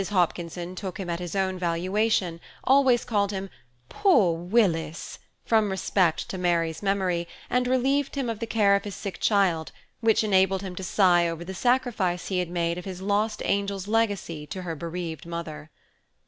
[0.09, 3.51] Hopkinson took him at his own valuation, always called him
[3.87, 8.95] "poor Willis" from respect to Mary's memory, and relieved him of the care of his
[8.95, 12.99] sick child, which enabled him to sigh over the sacrifice he had made of his
[12.99, 15.69] lost angel's legacy to her bereaved mother.